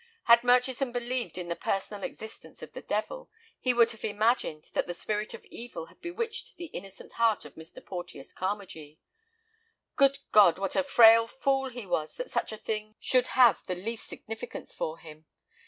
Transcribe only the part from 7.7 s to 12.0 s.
Porteus Carmagee. Good God! what a frail fool he